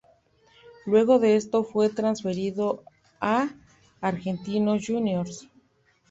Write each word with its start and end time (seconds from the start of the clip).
Luego 0.87 1.19
de 1.19 1.35
esto, 1.35 1.63
fue 1.63 1.89
transferido 1.89 2.83
a 3.19 3.49
Argentinos 4.01 4.83
Juniors. 4.87 5.47